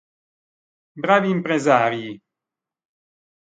[1.03, 2.09] Bravi impresarii!